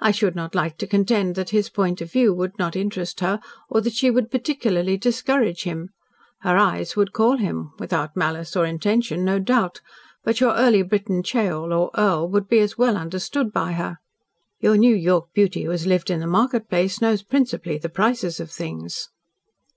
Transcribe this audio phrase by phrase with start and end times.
[0.00, 3.38] "I should not like to contend that his point of view would not interest her
[3.68, 5.90] or that she would particularly discourage him.
[6.40, 9.80] Her eyes would call him without malice or intention, no doubt,
[10.24, 13.98] but your early Briton ceorl or earl would be as well understood by her.
[14.58, 18.40] Your New York beauty who has lived in the market place knows principally the prices
[18.40, 19.10] of things."